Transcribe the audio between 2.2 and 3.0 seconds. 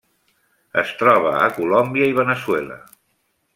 Veneçuela.